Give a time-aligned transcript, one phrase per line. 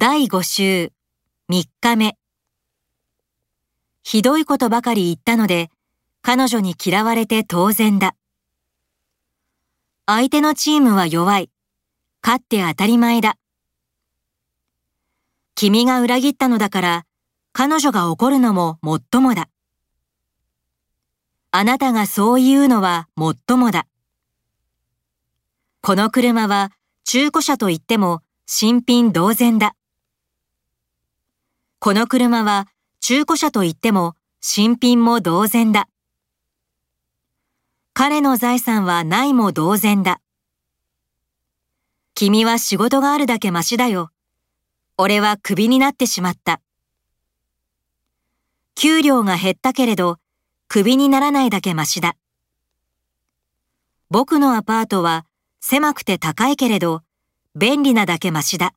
[0.00, 0.92] 第5週
[1.50, 2.16] 3日目。
[4.04, 5.70] ひどいことばかり言ったので
[6.22, 8.14] 彼女に嫌われて当然だ。
[10.06, 11.50] 相手のチームは弱い。
[12.22, 13.38] 勝って当たり前だ。
[15.56, 17.04] 君が裏切ったのだから
[17.52, 19.48] 彼女が怒るのももっともだ。
[21.50, 23.88] あなたがそう言うのはもっともだ。
[25.82, 26.70] この車は
[27.02, 29.74] 中古車と言っても新品同然だ。
[31.80, 32.66] この車は
[32.98, 35.88] 中古車と言っても新品も同然だ。
[37.94, 40.20] 彼の財産はないも同然だ。
[42.14, 44.10] 君は仕事があるだけマシだよ。
[44.96, 46.60] 俺はクビになってしまった。
[48.74, 50.18] 給料が減ったけれど、
[50.66, 52.16] クビにならないだけマシだ。
[54.10, 55.26] 僕のアパートは
[55.60, 57.02] 狭くて高いけれど、
[57.54, 58.74] 便利なだけマシだ。